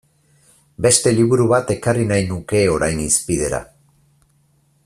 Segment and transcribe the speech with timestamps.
[0.85, 3.61] Beste liburu bat ekarri nahi nuke orain hizpidera.